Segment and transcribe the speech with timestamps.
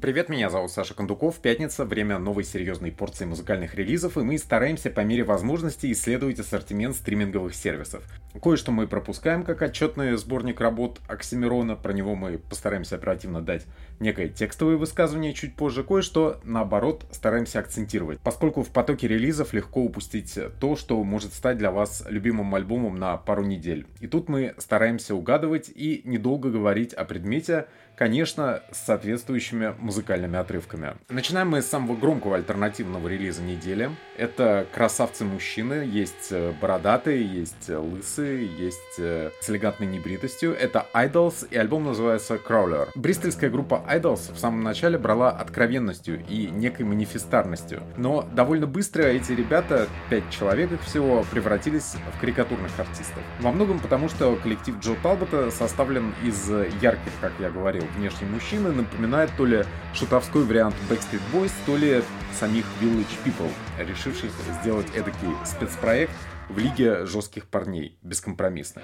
[0.00, 1.40] Привет, меня зовут Саша Кондуков.
[1.40, 6.94] Пятница, время новой серьезной порции музыкальных релизов, и мы стараемся по мере возможности исследовать ассортимент
[6.94, 8.04] стриминговых сервисов.
[8.40, 13.66] Кое-что мы пропускаем, как отчетный сборник работ Оксимирона, про него мы постараемся оперативно дать
[13.98, 20.38] некое текстовое высказывание чуть позже, кое-что, наоборот, стараемся акцентировать, поскольку в потоке релизов легко упустить
[20.60, 23.86] то, что может стать для вас любимым альбомом на пару недель.
[23.98, 27.66] И тут мы стараемся угадывать и недолго говорить о предмете,
[27.98, 30.94] конечно, с соответствующими музыкальными отрывками.
[31.08, 33.90] Начинаем мы с самого громкого альтернативного релиза недели.
[34.16, 35.84] Это «Красавцы-мужчины».
[35.84, 40.54] Есть э, бородатые, есть э, лысые, есть э, с элегантной небритостью.
[40.54, 42.88] Это Idols, и альбом называется Crawler.
[42.94, 47.82] Бристольская группа Idols в самом начале брала откровенностью и некой манифестарностью.
[47.96, 53.22] Но довольно быстро эти ребята, пять человек их всего, превратились в карикатурных артистов.
[53.40, 56.48] Во многом потому, что коллектив Джо Талбота составлен из
[56.80, 62.02] ярких, как я говорил, внешний мужчины напоминает то ли шутовской вариант Backstreet Boys, то ли
[62.38, 64.30] самих Village People, решивших
[64.62, 66.12] сделать эдакий спецпроект
[66.48, 68.82] в лиге жестких парней, бескомпромиссно.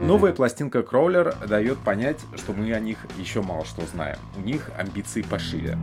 [0.00, 4.18] Новая пластинка Кроулер дает понять, что мы о них еще мало что знаем.
[4.36, 5.76] У них амбиции пошире.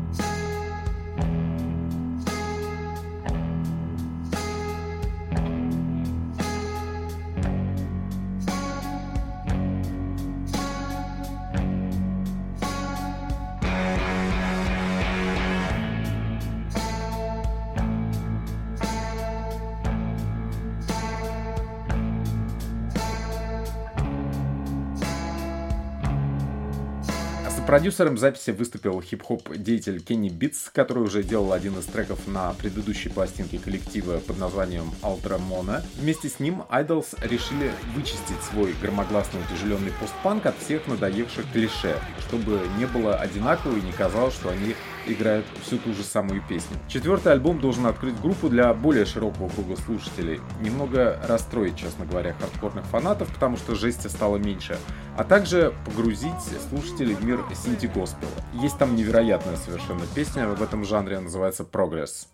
[27.76, 33.10] Продюсером записи выступил хип-хоп деятель Кенни Битс, который уже делал один из треков на предыдущей
[33.10, 35.84] пластинке коллектива под названием Mono.
[35.98, 42.62] Вместе с ним Idols решили вычистить свой громогласный утяжеленный постпанк от всех надоевших клише, чтобы
[42.80, 44.74] не было одинаково и не казалось, что они
[45.06, 46.78] играют всю ту же самую песню.
[46.88, 50.40] Четвертый альбом должен открыть группу для более широкого круга слушателей.
[50.62, 54.78] Немного расстроить, честно говоря, хардкорных фанатов, потому что жести стало меньше,
[55.18, 56.34] а также погрузить
[56.70, 58.32] слушателей в мир синти-госпела.
[58.54, 62.28] Есть там невероятная совершенно песня в этом жанре, называется «Progress».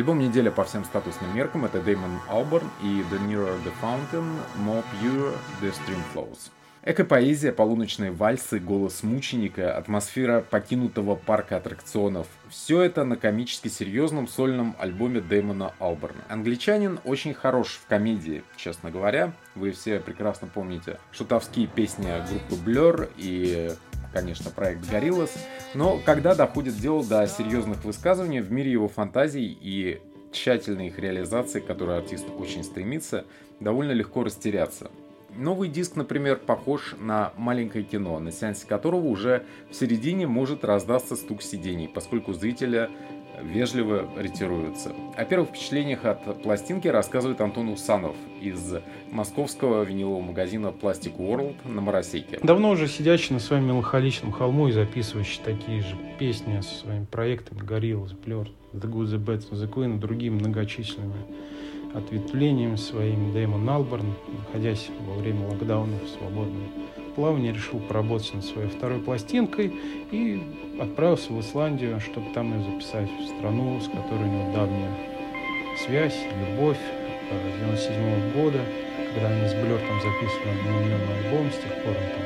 [0.00, 4.82] Альбом недели по всем статусным меркам это Damon Albarn и The Nearer the Fountain, More
[4.94, 6.50] Pure The Stream Flows.
[6.82, 14.74] Эко-поэзия, полуночные вальсы, голос мученика, атмосфера покинутого парка аттракционов– все это на комически серьезном сольном
[14.78, 16.24] альбоме Дэймона Алберна.
[16.30, 19.34] Англичанин очень хорош в комедии, честно говоря.
[19.54, 23.72] Вы все прекрасно помните шутовские песни группы Blur и
[24.12, 25.30] конечно, проект Gorillaz,
[25.74, 30.00] но когда доходит дело до серьезных высказываний в мире его фантазий и
[30.32, 33.24] тщательной их реализации, к которой артист очень стремится,
[33.58, 34.90] довольно легко растеряться.
[35.36, 41.14] Новый диск, например, похож на маленькое кино, на сеансе которого уже в середине может раздаться
[41.14, 42.90] стук сидений, поскольку зрителя
[43.42, 44.92] вежливо ретируются.
[45.16, 48.74] О первых впечатлениях от пластинки рассказывает Антон Усанов из
[49.10, 52.38] московского винилового магазина Plastic World на Моросейке.
[52.42, 57.60] Давно уже сидящий на своем меланхоличном холму и записывающий такие же песни со своими проектами
[57.60, 61.24] Gorillaz, Blur, The Good, The Bad, The Queen и другими многочисленными
[61.94, 64.14] ответвлениями своими Дэймон Алберн,
[64.46, 66.68] находясь во время локдауна в свободном
[67.20, 69.72] плавании, решил поработать над своей второй пластинкой
[70.10, 70.42] и
[70.80, 74.90] отправился в Исландию, чтобы там ее записать в страну, с которой у него давняя
[75.84, 76.16] связь,
[76.48, 76.78] любовь.
[77.30, 78.58] 97 -го года,
[79.14, 82.24] когда они с Блер там записывали одноименный альбом, с тех пор он там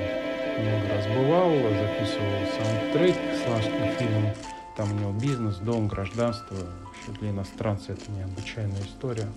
[0.64, 4.32] много раз бывал, записывал саундтрек к исландским фильмам.
[4.76, 6.56] Там у него бизнес, дом, гражданство.
[6.56, 9.28] Вообще для иностранца это необычайная история.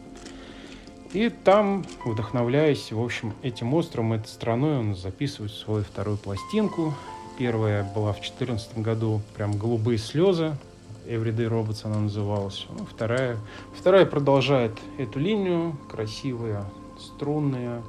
[1.17, 6.93] И там, вдохновляясь, в общем, этим островом, этой страной, он записывает свою вторую пластинку.
[7.39, 10.55] Первая была в 2014 году, прям «Голубые слезы»,
[11.07, 12.67] Everyday Robots она называлась.
[12.69, 13.37] Ну, вторая,
[13.75, 16.63] вторая продолжает эту линию, красивые,
[16.99, 17.81] струнные,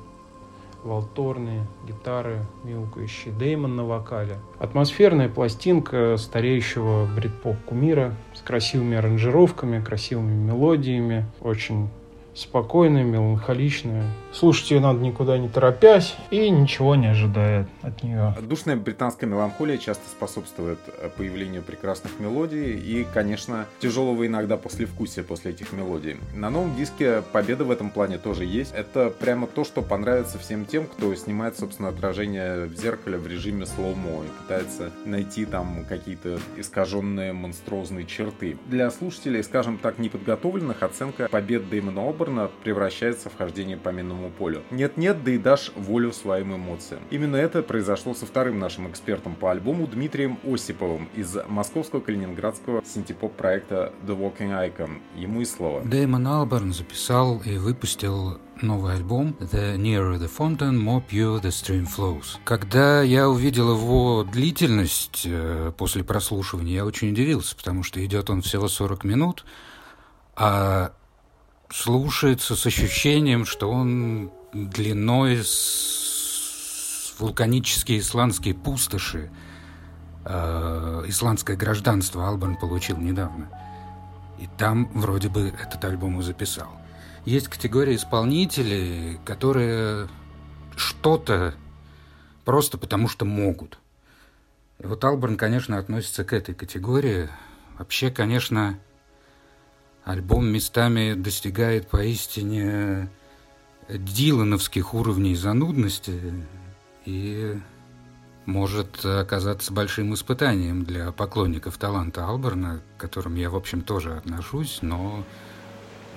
[0.82, 4.38] волторные, гитары мяукающие, Деймон на вокале.
[4.58, 11.90] Атмосферная пластинка стареющего брит-поп кумира с красивыми аранжировками, красивыми мелодиями, очень
[12.38, 14.05] спокойная, меланхоличная.
[14.32, 18.35] Слушать ее надо никуда не торопясь и ничего не ожидая от нее.
[18.43, 25.52] Душная британская меланхолия часто способствует э, появлению прекрасных мелодий и, конечно, тяжелого иногда послевкусия после
[25.52, 26.17] этих мелодий.
[26.35, 28.73] На новом диске победа в этом плане тоже есть.
[28.75, 33.67] Это прямо то, что понравится всем тем, кто снимает, собственно, отражение в зеркале в режиме
[33.67, 38.56] слоумо и пытается найти там какие-то искаженные монструозные черты.
[38.67, 44.62] Для слушателей, скажем так, неподготовленных, оценка побед Дэймона Оберна превращается в хождение по минному полю.
[44.70, 47.00] Нет-нет, да и дашь волю своим эмоциям.
[47.10, 53.34] Именно это произошло со вторым нашим экспертом по альбому Дмитрием Осиповым из московского калининградского синтепоп
[53.34, 55.00] проекта The Walking Icon.
[55.16, 55.82] Ему и слово.
[55.84, 61.86] Дэймон Алберн записал и выпустил новый альбом The Nearer the Fountain, More Pure the Stream
[61.86, 62.36] Flows.
[62.44, 68.42] Когда я увидел его длительность э, после прослушивания, я очень удивился, потому что идет он
[68.42, 69.46] всего 40 минут,
[70.36, 70.92] а
[71.70, 79.30] слушается с ощущением, что он длиной с вулканические исландские пустоши.
[80.24, 83.48] Э, исландское гражданство Албан получил недавно.
[84.38, 86.68] И там вроде бы этот альбом и записал.
[87.24, 90.08] Есть категория исполнителей, которые
[90.76, 91.54] что-то
[92.44, 93.78] просто потому что могут.
[94.78, 97.28] И вот Алберн, конечно, относится к этой категории.
[97.76, 98.78] Вообще, конечно,
[100.08, 103.10] альбом местами достигает поистине
[103.90, 106.19] дилановских уровней занудности
[107.05, 107.58] и
[108.46, 114.78] может оказаться большим испытанием для поклонников таланта Алберна, к которым я, в общем, тоже отношусь,
[114.81, 115.25] но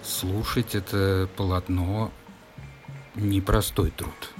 [0.03, 2.13] слушать это полотно
[3.15, 4.31] непростой труд.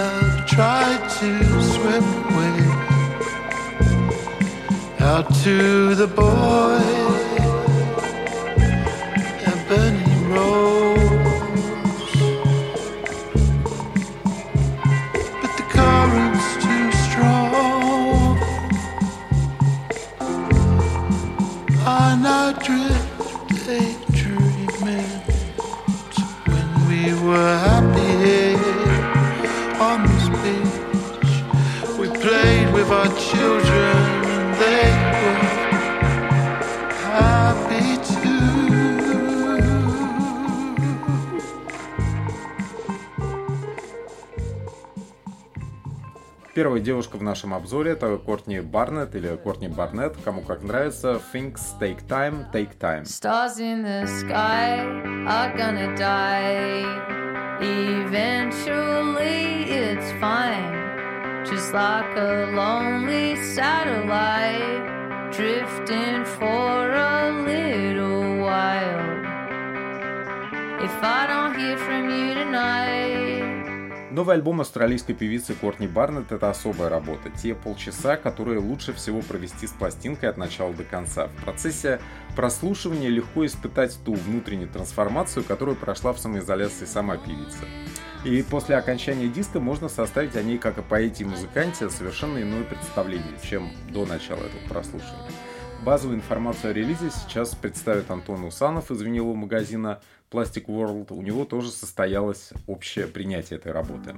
[0.00, 2.58] I've tried to swim away
[5.00, 7.01] out to the boy.
[46.72, 51.20] Первая девушка в нашем обзоре это Кортни Барнетт или Кортни Барнетт, кому как нравится.
[51.30, 53.04] Things take time, take time.
[53.04, 54.80] Stars in the sky
[55.28, 56.86] are gonna die.
[57.60, 59.04] Eventually
[59.68, 61.44] it's fine.
[61.44, 64.86] Just like a lonely satellite
[65.30, 69.20] drifting for a little while.
[70.80, 73.01] If I don't hear from you tonight
[74.12, 77.30] Новый альбом австралийской певицы Кортни Барнетт– это особая работа.
[77.30, 81.28] Те полчаса, которые лучше всего провести с пластинкой от начала до конца.
[81.28, 81.98] В процессе
[82.36, 87.64] прослушивания легко испытать ту внутреннюю трансформацию, которую прошла в самоизоляции сама певица.
[88.26, 92.64] И после окончания диска можно составить о ней, как о поэте и музыканте, совершенно иное
[92.64, 95.30] представление, чем до начала этого прослушивания.
[95.86, 100.00] Базовую информацию о релизе сейчас представит Антон Усанов из винилового магазина
[100.32, 104.14] Plastic World, у него тоже состоялось общее принятие этой работы.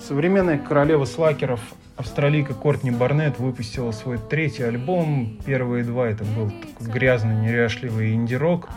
[0.00, 1.60] Современная королева слакеров
[1.96, 5.38] австралийка Кортни Барнетт выпустила свой третий альбом.
[5.44, 8.68] Первые два это был грязный, неряшливый инди-рок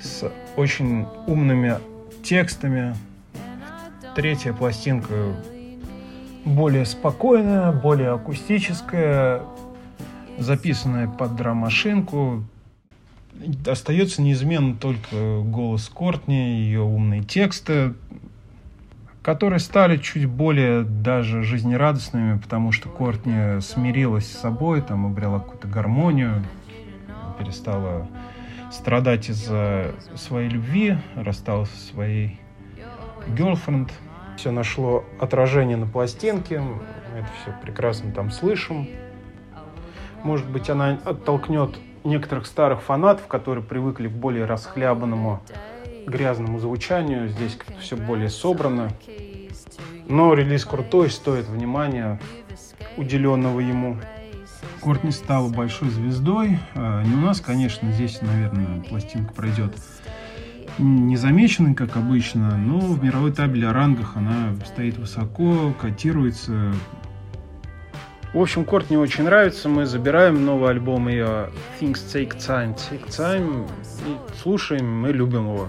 [0.00, 1.78] с очень умными
[2.22, 2.94] текстами.
[4.14, 5.34] Третья пластинка
[6.44, 9.42] более спокойная, более акустическая,
[10.38, 12.44] записанная под драм-машинку,
[13.66, 17.94] Остается неизменно только голос Кортни, ее умные тексты,
[19.22, 25.68] которые стали чуть более даже жизнерадостными, потому что Кортни смирилась с собой, там обрела какую-то
[25.68, 26.44] гармонию,
[27.38, 28.08] перестала
[28.70, 32.40] страдать из-за своей любви, расстался со своей
[33.28, 33.90] girlfriend.
[34.36, 36.80] Все нашло отражение на пластинке, мы
[37.14, 38.88] это все прекрасно там слышим.
[40.24, 45.42] Может быть, она оттолкнет некоторых старых фанатов, которые привыкли к более расхлябанному,
[46.06, 47.28] грязному звучанию.
[47.28, 48.90] Здесь все более собрано.
[50.08, 52.20] Но релиз крутой, стоит внимания,
[52.96, 53.98] уделенного ему.
[54.80, 56.58] Кортни стала большой звездой.
[56.74, 59.72] А, не у нас, конечно, здесь, наверное, пластинка пройдет
[60.78, 66.72] незамеченной, как обычно, но в мировой табеле о рангах она стоит высоко, котируется.
[68.32, 69.68] В общем, Кортни очень нравится.
[69.68, 73.70] Мы забираем новый альбом ее Things Take Time, Take Time
[74.06, 75.68] и слушаем, мы любим его.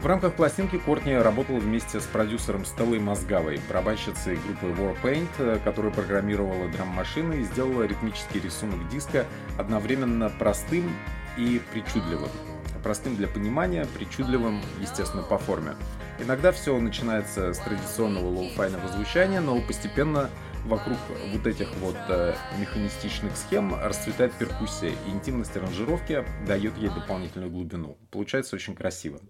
[0.00, 6.68] В рамках пластинки Кортни работал вместе с продюсером Стеллой Мозгавой, барабанщицей группы Warpaint, которая программировала
[6.68, 9.26] драм-машины и сделала ритмический рисунок диска
[9.58, 10.84] одновременно простым
[11.36, 12.30] и причудливым.
[12.84, 15.72] Простым для понимания, причудливым, естественно, по форме.
[16.20, 20.30] Иногда все начинается с традиционного лоу-файного звучания, но постепенно
[20.64, 20.98] вокруг
[21.32, 27.96] вот этих вот э, механистичных схем расцветает перкуссия, и интимность аранжировки дает ей дополнительную глубину.
[28.10, 29.20] Получается очень красиво.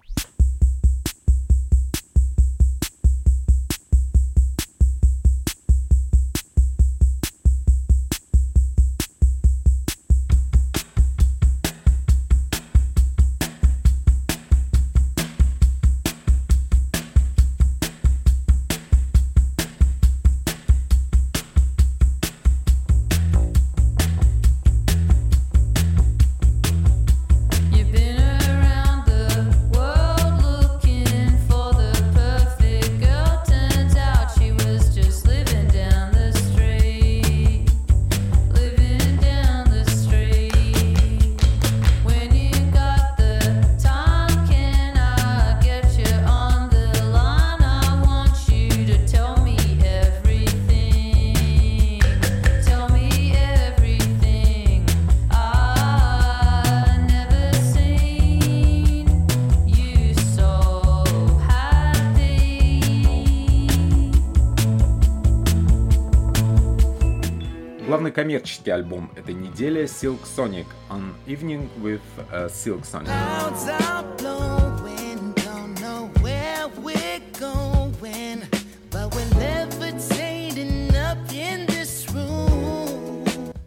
[68.18, 72.00] Коммерческий альбом этой недели Silk Sonic On Evening with
[72.32, 73.06] uh, Silk Sonic.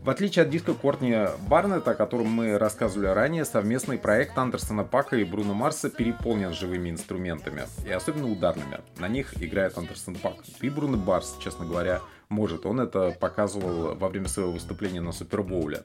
[0.04, 1.16] В отличие от диска Кортни
[1.48, 6.90] Барнета, о котором мы рассказывали ранее, совместный проект Андерсона Пака и Бруно Марса переполнен живыми
[6.90, 8.82] инструментами, и особенно ударными.
[8.98, 10.36] На них играет Андерсон Пак.
[10.60, 12.02] И Бруно Барс, честно говоря,
[12.32, 12.66] может.
[12.66, 15.84] Он это показывал во время своего выступления на Супербоуле.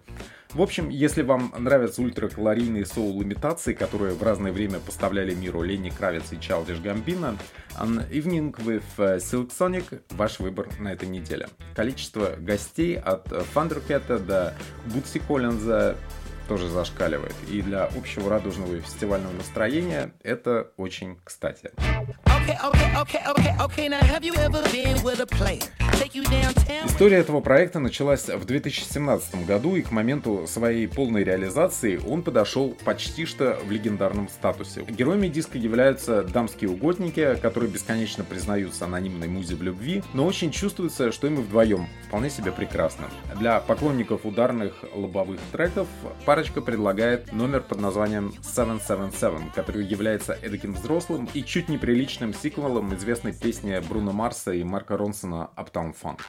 [0.55, 6.33] В общем, если вам нравятся ультракалорийные соул-имитации, которые в разное время поставляли миру Ленни Кравец
[6.33, 7.37] и Чалдиш Гамбина,
[7.79, 11.49] An Evening with э, Silk Sonic– ваш выбор на этой неделе.
[11.75, 14.55] Количество гостей от Thundercat до
[14.87, 15.97] Бутси Коллинза
[16.49, 17.35] тоже зашкаливает.
[17.51, 21.73] И для общего радужного и фестивального настроения это очень кстати.
[26.85, 32.77] История этого проекта началась в 2017 году, и к моменту своей полной реализации он подошел
[32.85, 34.83] почти что в легендарном статусе.
[34.89, 41.13] Героями диска являются дамские угодники, которые бесконечно признаются анонимной музе в любви, но очень чувствуется,
[41.13, 43.07] что им и вдвоем вполне себе прекрасно.
[43.39, 45.89] Для поклонников ударных лобовых треков
[46.25, 53.33] парочка предлагает номер под названием 777, который является эдаким взрослым и чуть неприличным сиквелом известной
[53.33, 56.21] песни Бруно Марса и Марка Ронсона «Uptown Funk».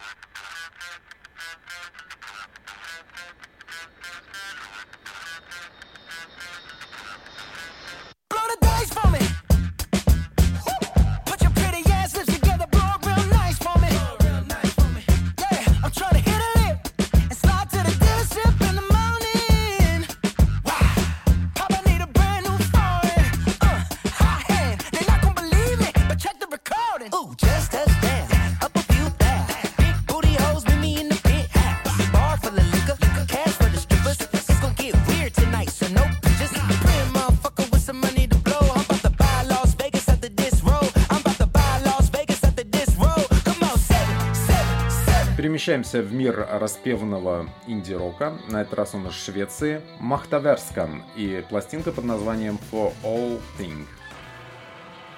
[45.68, 48.38] Перемещаемся в мир распеванного инди-рока.
[48.48, 49.82] На этот раз он из Швеции.
[50.00, 53.86] Махтаверскан и пластинка под названием For All Things.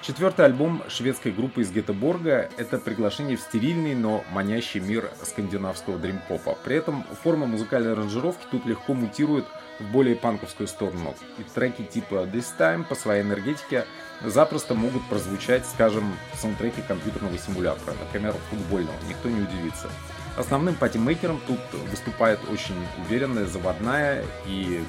[0.02, 6.58] Четвертый альбом шведской группы из Гетеборга— это приглашение в стерильный, но манящий мир скандинавского дримпопа.
[6.64, 9.44] При этом форма музыкальной аранжировки тут легко мутирует
[9.78, 11.14] в более панковскую сторону.
[11.38, 13.84] И треки типа This Time по своей энергетике
[14.20, 19.88] запросто могут прозвучать, скажем, в саундтреке компьютерного симулятора, например, футбольного, никто не удивится.
[20.36, 21.58] Основным патимейкером тут
[21.90, 24.82] выступает очень уверенная, заводная и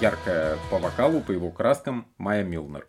[0.00, 2.86] яркая по вокалу, по его краскам Майя Милнер.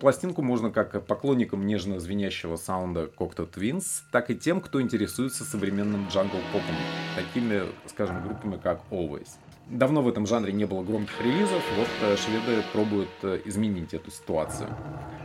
[0.00, 6.08] Пластинку можно как поклонникам нежно звенящего саунда Cocteau Twins, так и тем, кто интересуется современным
[6.08, 6.74] джангл-попом,
[7.14, 9.28] такими, скажем, группами как Always.
[9.68, 14.10] Давно в этом жанре не было громких релизов, вот э, шведы пробуют э, изменить эту
[14.10, 14.68] ситуацию.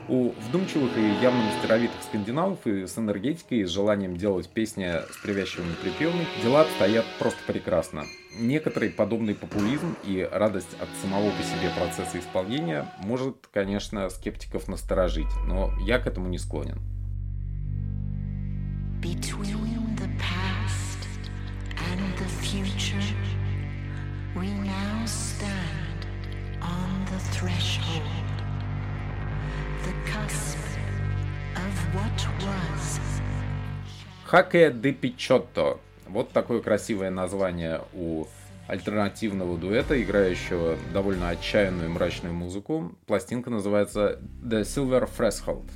[0.08, 5.18] У вдумчивых и явно мастеровитых скандинавов и с энергетикой, и с желанием делать песни с
[5.24, 8.04] привязчивыми припевами, дела обстоят просто прекрасно.
[8.38, 15.32] Некоторый подобный популизм и радость от самого по себе процесса исполнения может, конечно, скептиков насторожить,
[15.46, 16.82] но я к этому не склонен.
[19.02, 21.00] Between the past
[21.78, 23.02] and the future,
[24.36, 26.08] we now stand
[26.62, 28.02] on the threshold,
[29.86, 30.58] the cusp
[31.56, 33.00] of what was.
[34.26, 38.26] Хаке де Пичотто вот такое красивое название у
[38.68, 42.96] альтернативного дуэта, играющего довольно отчаянную и мрачную музыку.
[43.06, 45.70] Пластинка называется The Silver Threshold.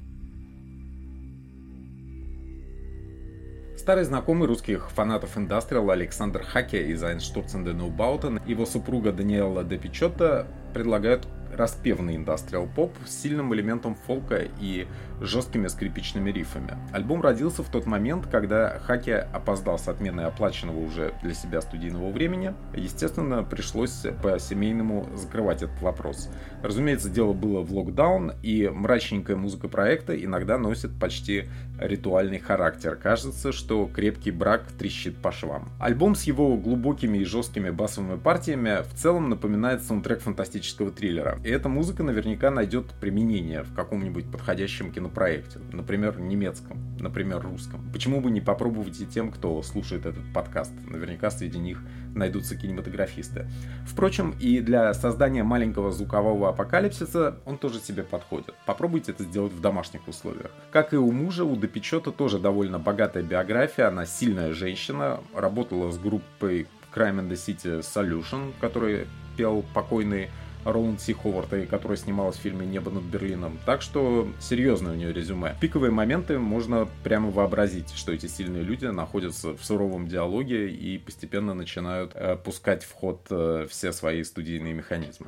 [3.77, 9.63] Старый знакомый русских фанатов индастриала Александр Хаке из Einstürzen de Neubauten и его супруга Даниэла
[9.63, 11.27] Де Пичотто предлагают
[11.59, 14.87] распевный индастриал поп с сильным элементом фолка и
[15.21, 16.77] жесткими скрипичными рифами.
[16.93, 22.11] Альбом родился в тот момент, когда Хаки опоздал с отменой оплаченного уже для себя студийного
[22.11, 22.53] времени.
[22.73, 26.29] Естественно, пришлось по-семейному закрывать этот вопрос.
[26.63, 31.45] Разумеется, дело было в локдаун, и мрачненькая музыка проекта иногда носит почти
[31.79, 32.95] ритуальный характер.
[32.95, 35.69] Кажется, что крепкий брак трещит по швам.
[35.79, 41.39] Альбом с его глубокими и жесткими басовыми партиями в целом напоминает саундтрек фантастического триллера.
[41.49, 47.89] И эта музыка наверняка найдет применение в каком-нибудь подходящем кинопроекте, например, немецком, например, русском.
[47.91, 50.71] Почему бы не попробовать и тем, кто слушает этот подкаст?
[50.85, 51.81] Наверняка среди них
[52.13, 53.49] найдутся кинематографисты.
[53.87, 58.53] Впрочем, и для создания маленького звукового апокалипсиса он тоже себе подходит.
[58.67, 60.51] Попробуйте это сделать в домашних условиях.
[60.69, 63.87] Как и у мужа, у Депечета тоже довольно богатая биография.
[63.87, 70.29] Она сильная женщина, работала с группой Crime in the City Solution, который пел покойный
[70.65, 73.59] Роланд Си Ховарда, которая снималась в фильме «Небо над Берлином».
[73.65, 75.55] Так что серьезное у нее резюме.
[75.59, 81.53] пиковые моменты можно прямо вообразить, что эти сильные люди находятся в суровом диалоге и постепенно
[81.53, 85.27] начинают э, пускать в ход э, все свои студийные механизмы.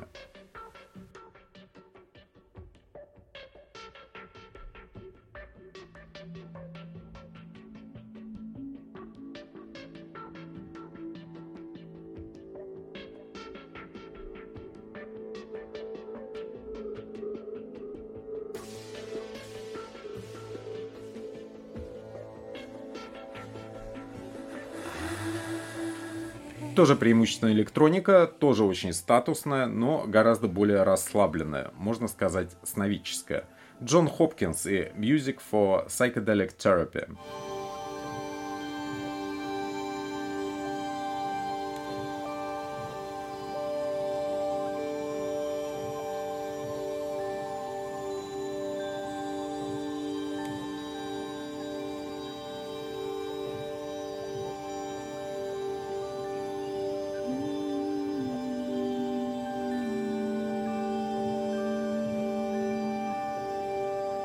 [26.82, 33.44] Тоже преимущественно электроника, тоже очень статусная, но гораздо более расслабленная, можно сказать, сновидческая.
[33.80, 37.08] Джон Хопкинс и Music for Psychedelic Therapy.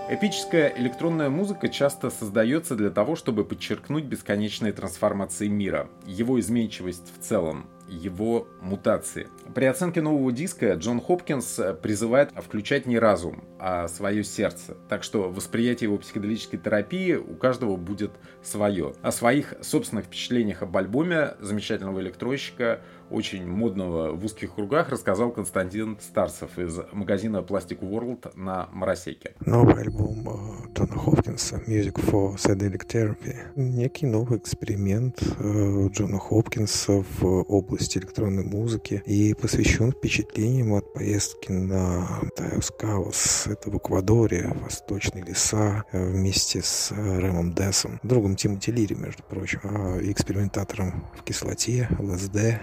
[0.10, 7.22] Эпическая электронная музыка часто создается для того, чтобы подчеркнуть бесконечные трансформации мира, его изменчивость в
[7.22, 7.68] целом.
[7.88, 9.28] его мутации.
[9.56, 14.76] При оценке нового диска Джон Хопкинс призывает включать не разум, а свое сердце.
[14.90, 18.12] Так что восприятие его психоделической терапии у каждого будет
[18.44, 18.94] свое.
[19.02, 25.98] О своих собственных впечатлениях об альбоме замечательного электрощика очень модного в узких кругах, рассказал Константин
[26.00, 29.36] Старцев из магазина Plastic World на Моросейке.
[29.46, 33.36] Новый альбом э, Джона Хопкинса Music for Psychedelic Therapy.
[33.56, 41.52] Некий новый эксперимент э, Джона Хопкинса в области электронной музыки и посвящен впечатлениям от поездки
[41.52, 43.48] на Тайоскаус.
[43.48, 49.60] Это в Эквадоре, восточные леса, э, вместе с Рэмом Десом, другом Тимоти Лири, между прочим,
[49.64, 52.62] а экспериментатором в кислоте, ЛСД,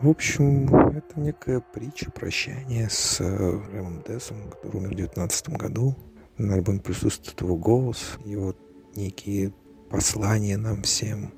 [0.00, 5.96] в общем, это некая притча прощания с Рэмом Десом, который умер в 2019 году.
[6.36, 8.58] На альбоме присутствует его голос, вот
[8.96, 9.52] некие
[9.90, 11.32] послания нам всем.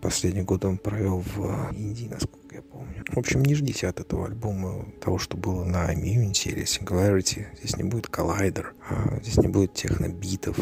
[0.00, 3.04] Последний год он провел в Индии, насколько я помню.
[3.08, 7.46] В общем, не ждите от этого альбома того, что было на Immunity или Singularity.
[7.58, 10.58] Здесь не будет коллайдер, а здесь не будет технобитов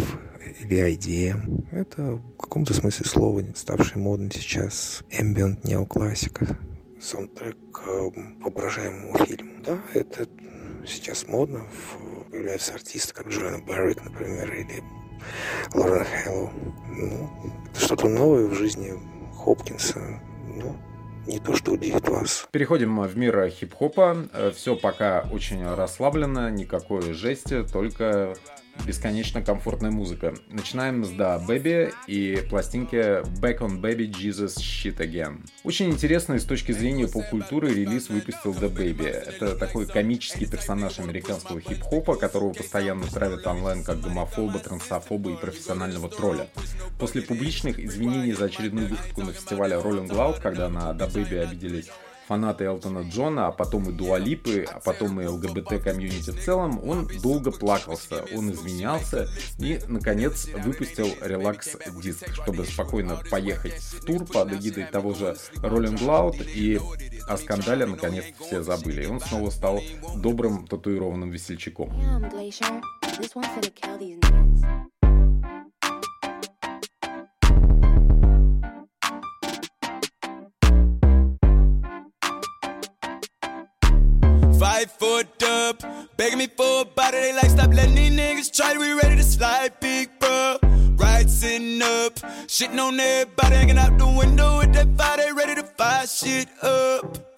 [0.60, 1.68] или IDM.
[1.72, 6.58] Это в каком-то смысле слова, ставший модным сейчас, ambient неоклассика
[7.04, 7.86] саундтрек к
[8.40, 9.62] воображаемому фильму.
[9.64, 10.26] Да, это
[10.86, 11.66] сейчас модно.
[12.30, 14.82] Появляются артисты, как Джоанна Беррик, например, или
[15.74, 16.50] Лорен Хэллоу.
[16.88, 17.30] Ну,
[17.70, 18.94] это что-то новое в жизни
[19.34, 20.20] Хопкинса.
[20.46, 20.76] Ну,
[21.26, 22.48] не то, что удивит вас.
[22.50, 24.28] Переходим в мир хип-хопа.
[24.32, 28.34] Э, Все пока очень расслаблено, никакой жести, только
[28.86, 30.34] бесконечно комфортная музыка.
[30.48, 35.46] Начинаем с Да Baby и пластинки Back on Baby Jesus Shit Again.
[35.64, 39.06] Очень интересный с точки зрения поп-культуры релиз выпустил Да Baby.
[39.06, 46.08] Это такой комический персонаж американского хип-хопа, которого постоянно травят онлайн как гомофоба, трансофоба и профессионального
[46.08, 46.48] тролля.
[46.98, 51.90] После публичных извинений за очередную выходку на фестивале Rolling Loud, когда на Да Baby обиделись
[52.26, 57.50] фанаты Элтона Джона, а потом и Дуалипы, а потом и ЛГБТ-комьюнити в целом, он долго
[57.50, 65.14] плакался, он извинялся и, наконец, выпустил релакс-диск, чтобы спокойно поехать в тур под эгидой того
[65.14, 66.80] же Rolling Loud и
[67.28, 69.04] о скандале наконец все забыли.
[69.04, 69.80] И он снова стал
[70.16, 71.92] добрым татуированным весельчаком.
[84.58, 85.82] Five foot up,
[86.16, 87.18] begging me for a body.
[87.18, 88.76] They like stop letting these niggas try.
[88.76, 90.58] We ready to slide, big bro.
[90.96, 91.26] Right
[91.82, 92.14] up,
[92.46, 95.16] shitting on everybody, hanging out the window with that fire.
[95.16, 97.33] They ready to fire shit up.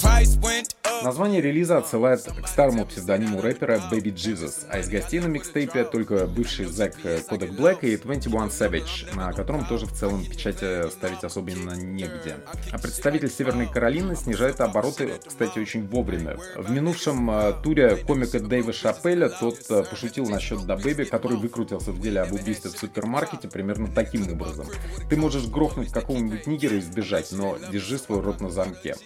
[1.03, 6.27] Название релиза отсылает к старому псевдониму рэпера Baby Jesus, а из гостей на микстейпе только
[6.27, 6.97] бывший Зэк
[7.31, 12.39] Kodak Black и 21 Savage, на котором тоже в целом печати ставить особенно негде.
[12.73, 16.39] А представитель Северной Каролины снижает обороты, кстати, очень вовремя.
[16.57, 22.01] В минувшем э, туре комика Дэйва Шапеля тот э, пошутил насчет DaBaby, который выкрутился в
[22.01, 24.67] деле об убийстве в супермаркете примерно таким образом.
[25.09, 28.97] Ты можешь грохнуть какого-нибудь нигера и сбежать, но держи свой рот на замке.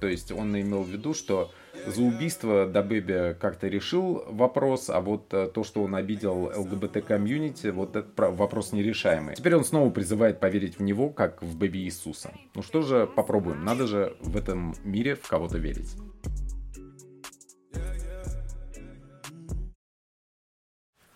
[0.00, 1.50] То есть он имел в виду, что
[1.86, 7.96] за убийство DaBaby как-то решил вопрос, а вот э, то, что он обидел ЛГБТ-комьюнити, вот
[7.96, 9.36] этот вопрос нерешаемый.
[9.36, 12.32] Теперь он снова призывает поверить в него, как в Baby Иисуса.
[12.54, 13.64] Ну что же, попробуем.
[13.64, 15.94] Надо же в этом мире в кого-то верить.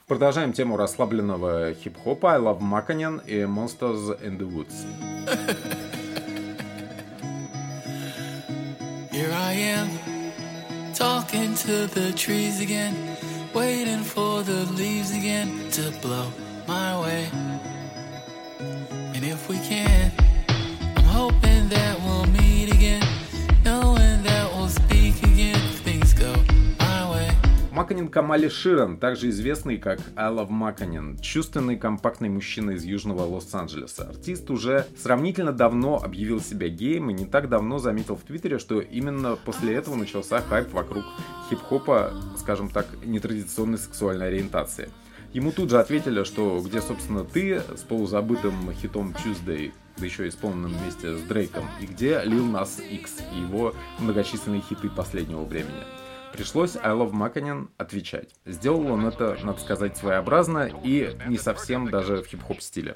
[0.06, 4.86] Продолжаем тему расслабленного хип-хопа I Love Makanen и Monsters in the Woods.
[9.12, 9.90] Here I am,
[10.94, 12.94] talking to the trees again,
[13.52, 16.32] waiting for the leaves again to blow
[16.66, 17.28] my way.
[19.14, 20.10] And if we can,
[20.96, 22.00] I'm hoping that
[27.82, 34.04] Маканин Камали Ширан, также известный как I Love Маканин, чувственный компактный мужчина из южного Лос-Анджелеса.
[34.04, 38.80] Артист уже сравнительно давно объявил себя геем и не так давно заметил в Твиттере, что
[38.80, 41.02] именно после этого начался хайп вокруг
[41.50, 44.88] хип-хопа, скажем так, нетрадиционной сексуальной ориентации.
[45.32, 50.72] Ему тут же ответили, что где, собственно, ты с полузабытым хитом Tuesday, да еще исполненным
[50.72, 55.82] вместе с Дрейком, и где Lil Nas X и его многочисленные хиты последнего времени.
[56.32, 58.34] Пришлось I Love Makanin отвечать.
[58.46, 62.94] Сделал он это, надо сказать, своеобразно и не совсем даже в хип-хоп стиле.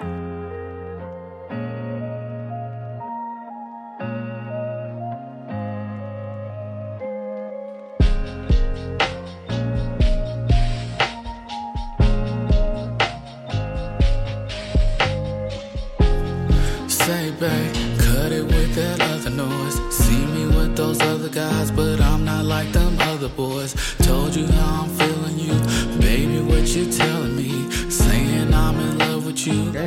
[16.89, 19.79] Say, babe, cut it with that other noise.
[19.89, 21.16] See me with those other
[23.27, 23.73] other boys.
[23.99, 25.53] Told you how I'm feeling you,
[25.99, 27.16] baby, what you telling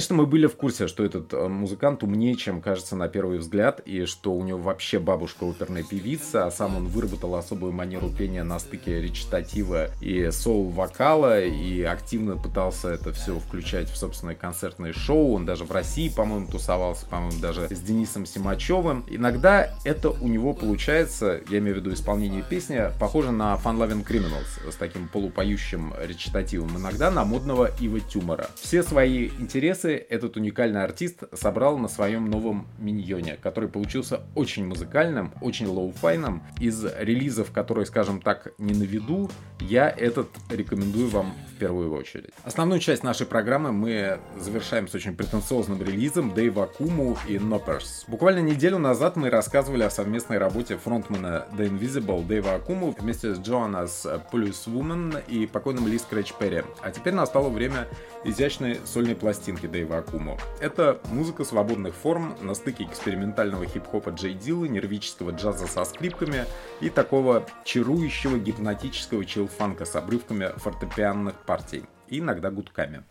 [0.00, 3.82] Конечно, мы были в курсе, что этот э, музыкант умнее, чем кажется на первый взгляд,
[3.84, 8.42] и что у него вообще бабушка оперная певица, а сам он выработал особую манеру пения
[8.42, 15.34] на стыке речитатива и соул-вокала, и активно пытался это все включать в собственное концертное шоу.
[15.34, 19.04] Он даже в России, по-моему, тусовался, по-моему, даже с Денисом Симачевым.
[19.06, 24.08] Иногда это у него получается, я имею в виду исполнение песни, похоже на Fun Loving
[24.08, 26.74] Criminals с таким полупоющим речитативом.
[26.78, 28.48] Иногда на модного Ива Тюмора.
[28.54, 35.32] Все свои интересы этот уникальный артист собрал на своем новом миньоне, который получился очень музыкальным,
[35.40, 36.42] очень лоу-файным.
[36.60, 42.30] Из релизов, которые, скажем так, не на виду, я этот рекомендую вам первую очередь.
[42.44, 48.04] Основную часть нашей программы мы завершаем с очень претенциозным релизом Дэйва Окуму и Knopperz.
[48.08, 53.38] Буквально неделю назад мы рассказывали о совместной работе фронтмена The Invisible Дэйва Окуму вместе с
[53.38, 56.62] Joan As Police Woman и покойным Ли Скрэтч Перри.
[56.80, 57.86] А теперь настало время
[58.24, 60.38] изящной сольной пластинки Дэйва Окуму.
[60.60, 66.46] Это музыка свободных форм на стыке экспериментального хип-хопа J Dilla, нервического джаза со скрипками
[66.80, 73.02] и такого чарующего гипнотического чил-фанка с обрывками фортепианных партий иногда гудками.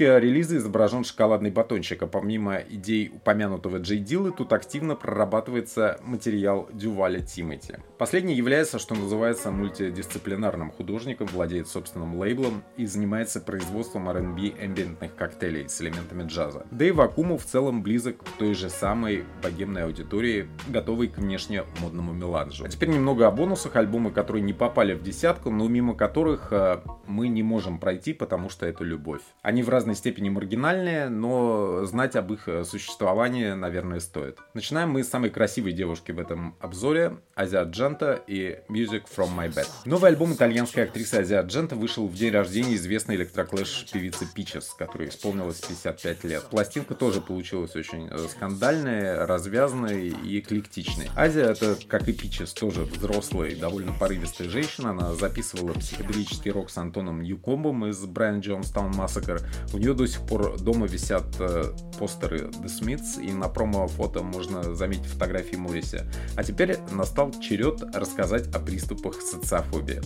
[0.00, 6.68] Обложке релиза изображен шоколадный батончик, а помимо идей упомянутого Джей Диллы, тут активно прорабатывается материал
[6.72, 7.74] Дюваля Тимати.
[7.98, 15.68] Последний является, что называется, мультидисциплинарным художником, владеет собственным лейблом и занимается производством R&B эмбиентных коктейлей
[15.68, 16.66] с элементами джаза.
[16.70, 22.12] Дэйв Акуму в целом близок к той же самой богемной аудитории, готовой к внешне модному
[22.12, 22.64] меланжу.
[22.64, 26.80] А теперь немного о бонусах альбома, которые не попали в десятку, но мимо которых э,
[27.06, 29.20] мы не можем пройти, потому что это любовь.
[29.42, 34.38] Они в разной степени маргинальные, но знать об их существовании, наверное, стоит.
[34.54, 39.52] Начинаем мы с самой красивой девушки в этом обзоре, Азия Ардженто и Music From My
[39.52, 39.66] Bed.
[39.84, 45.08] Новый альбом итальянской актрисы Азии Ардженто вышел в день рождения известной электроклэш певицы Peaches, которой
[45.08, 46.42] исполнилось 55 лет.
[46.50, 51.08] Пластинка тоже получилась очень э, скандальная, развязанная и эклектичной.
[51.16, 54.90] Азия это, как и Peaches, тоже взрослая и довольно порывистая женщина.
[54.90, 59.40] Она записывала психоделический рок с Антоном Ньюкомбом из Brian Jonestown Massacre,
[59.72, 61.64] у нее до сих пор дома висят э,
[61.98, 66.02] постеры The Smiths, и на промо-фото можно заметить фотографии Морриси.
[66.36, 70.00] А теперь настал черед рассказать о приступах социофобии.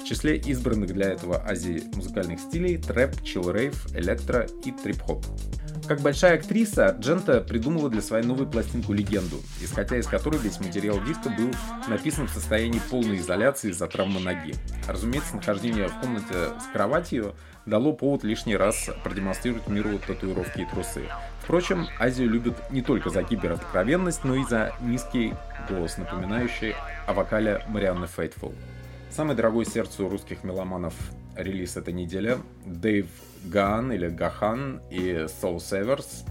[0.00, 5.24] В числе избранных для этого Азии музыкальных стилей трэп, чилл-рейв, электро и трип-хоп.
[5.86, 11.02] Как большая актриса, Джента придумала для своей новой пластинку легенду, исходя из которой весь материал
[11.04, 11.50] диска был
[11.88, 14.54] написан в состоянии полной изоляции из-за травмы ноги.
[14.88, 17.34] Разумеется, нахождение в комнате с кроватью
[17.70, 21.04] дало повод лишний раз продемонстрировать миру татуировки и трусы.
[21.42, 25.32] Впрочем, Азию любят не только за кибероткровенность, но и за низкий
[25.68, 26.74] голос, напоминающий
[27.06, 28.52] о вокале Марианны Фейтфул.
[29.10, 30.94] Самый дорогой сердцу русских меломанов
[31.36, 33.06] релиз этой недели Дэйв
[33.44, 36.26] Ган или Гахан и Soul Savers.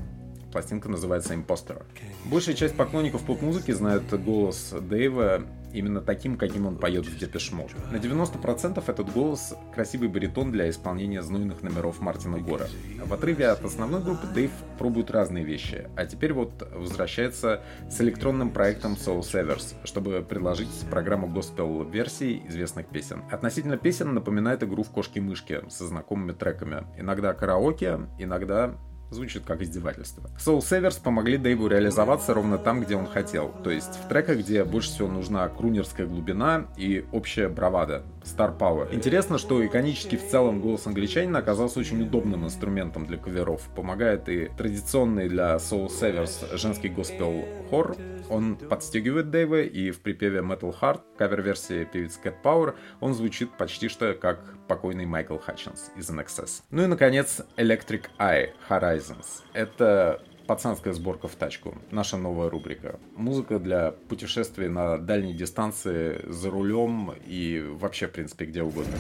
[0.52, 1.84] Пластинка называется Imposter.
[2.26, 5.44] Большая часть поклонников поп-музыки знает голос Дэйва
[5.74, 7.72] именно таким, каким он поет в Depeche Mode.
[7.92, 12.68] На 90% этот голос— красивый баритон для исполнения знойных номеров Мартина Гора.
[13.04, 18.52] В отрыве от основной группы Дэйв пробует разные вещи, а теперь вот возвращается с электронным
[18.52, 23.24] проектом Soulsavers, чтобы предложить программу госпел-версий известных песен.
[23.32, 26.86] Относительно песен напоминает игру в кошки-мышки со знакомыми треками.
[26.98, 28.76] Иногда караоке, иногда
[29.10, 30.30] звучит как издевательство.
[30.38, 34.90] Soulsavers помогли Дэйву реализоваться ровно там, где он хотел, то есть в треках, где больше
[34.90, 38.94] всего нужна крунерская глубина и общая бравада, Star Power.
[38.94, 43.62] Интересно, что иконический в целом голос англичанина оказался очень удобным инструментом для каверов.
[43.76, 47.96] Помогает и традиционный для Soul Savers женский госпел хор.
[48.30, 53.88] Он подстегивает Дэйва, и в припеве Metal Heart, кавер-версии певицы Cat Power, он звучит почти
[53.88, 56.64] что как покойный Майкл Хатчинс из INXS.
[56.72, 59.44] Ну и, наконец, Electric Eye Horizons.
[59.54, 61.78] Это пацанская сборка в тачку.
[61.92, 63.00] Наша новая рубрика.
[63.16, 68.94] Музыка для путешествий на дальней дистанции за рулем и вообще, в принципе, где угодно.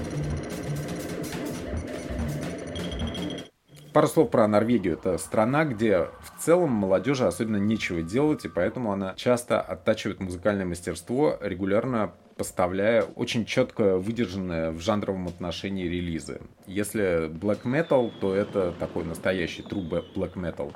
[3.92, 4.94] Пару слов про Норвегию.
[4.94, 10.66] Это страна, где в целом молодежи особенно нечего делать, и поэтому она часто оттачивает музыкальное
[10.66, 16.40] мастерство, регулярно поставляя очень четко выдержанные в жанровом отношении релизы.
[16.68, 20.72] Если black metal, то это такой настоящий true black metal.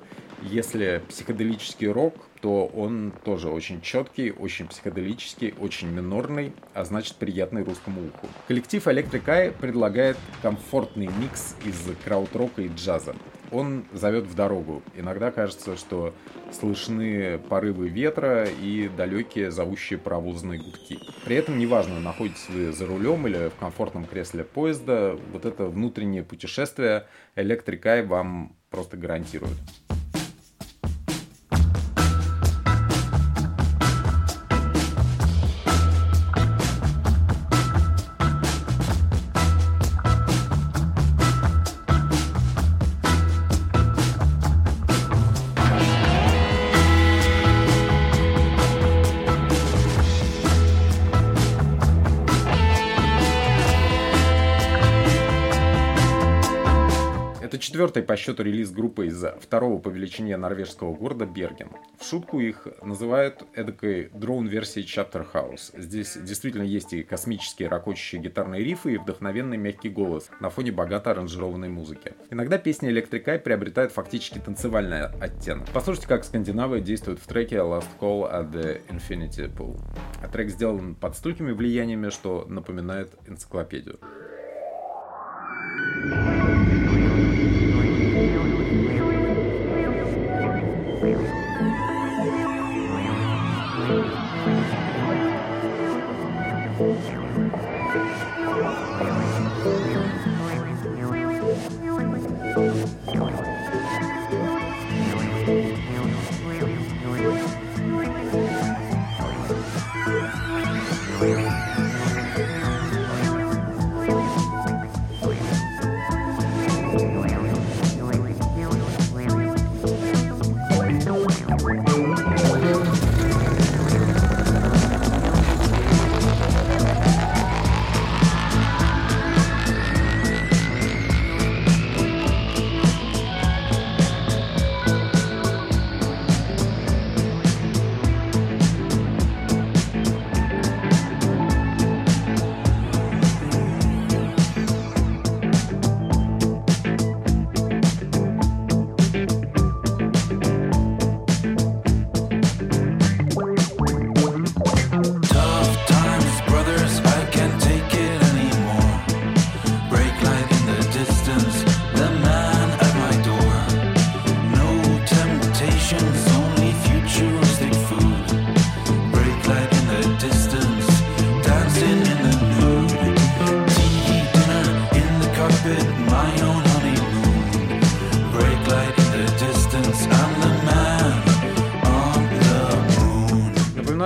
[0.50, 7.64] Если психоделический рок, то он тоже очень четкий, очень психоделический, очень минорный, а значит приятный
[7.64, 8.28] русскому уху.
[8.50, 13.16] Коллектив Electric Eye предлагает комфортный микс из крауд-рока и джаза.
[13.52, 14.82] Он зовет в дорогу.
[14.98, 16.14] Иногда кажется, что
[16.52, 21.00] слышны порывы ветра и далекие зовущие паровозные гудки.
[21.24, 26.24] При этом неважно, находитесь вы за рулем или в комфортном кресле поезда, вот это внутреннее
[26.24, 29.58] путешествие Electric Eye вам просто гарантирует.
[57.60, 61.70] Четвертый по счету релиз группы из второго по величине норвежского города Берген.
[62.00, 65.72] В шутку их называют эдакой дрон-версией Chapter House.
[65.80, 71.12] Здесь действительно есть и космические ракочащие гитарные рифы, и вдохновенный мягкий голос на фоне богато
[71.12, 72.14] аранжированной музыки.
[72.30, 75.68] Иногда песни Electric Eye приобретают фактически танцевальный оттенок.
[75.74, 79.80] Послушайте, как скандинавы действуют в треке Last Call at the Infinity Pool.
[80.22, 84.00] А трек сделан под столькими влияниями, что напоминает энциклопедию.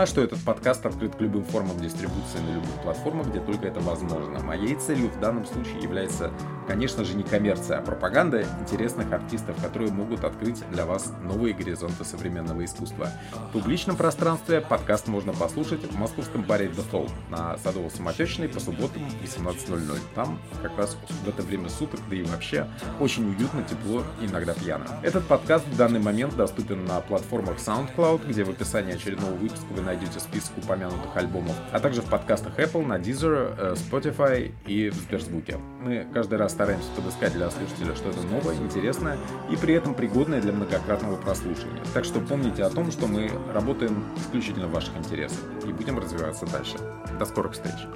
[0.05, 4.39] Что этот подкаст открыт к любым формам дистрибуции на любых платформах, где только это возможно.
[4.39, 6.31] Моей целью в данном случае является,
[6.67, 12.05] конечно же, не коммерция, а пропаганда интересных артистов, которые могут открыть для вас новые горизонты
[12.05, 13.09] современного искусства.
[13.49, 19.03] В публичном пространстве подкаст можно послушать в московском баре The Fall на Садово-Самотечной по субботам
[19.23, 19.99] 18.00.
[20.13, 22.67] Там как раз в это время суток, да и вообще,
[22.99, 24.85] очень уютно, тепло иногда пьяно.
[25.01, 29.86] Этот подкаст в данный момент доступен на платформах SoundCloud, где в описании очередного выпуска вы
[29.87, 34.95] найдете список упомянутых альбомов, а также в подкастах Apple, на Deezer, э, Spotify и в
[34.95, 35.57] Сберзвуке.
[35.81, 39.17] Мы каждый раз стараемся подыскать для слушателя что-то новое, интересное
[39.49, 41.81] и при этом пригодное для многократного прослушивания.
[41.93, 46.45] Так что помните о том, что мы работаем исключительно в ваших интересах и будем развиваться
[46.45, 46.77] дальше.
[47.17, 47.87] До скорых встреч!